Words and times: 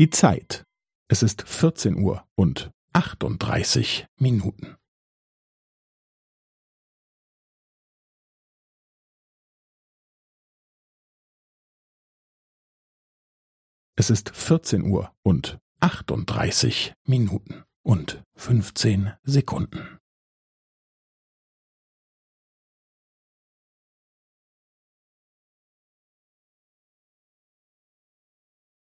Die 0.00 0.08
Zeit. 0.08 0.64
Es 1.08 1.22
ist 1.22 1.42
14 1.46 1.94
Uhr 1.98 2.26
und 2.34 2.70
38 2.94 4.06
Minuten. 4.18 4.76
Es 13.94 14.08
ist 14.08 14.30
14 14.34 14.84
Uhr 14.90 15.14
und 15.22 15.58
38 15.80 16.94
Minuten 17.06 17.62
und 17.82 18.24
15 18.36 19.12
Sekunden. 19.22 19.99